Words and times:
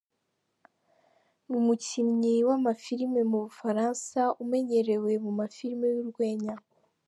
Ni 1.47 1.55
umukinnyi 1.61 2.35
w’amafilime 2.47 3.21
mu 3.31 3.37
bufaransa 3.45 4.19
umenyerewe 4.43 5.11
mu 5.23 5.31
mafilime 5.39 5.87
y’urwenya. 5.95 6.53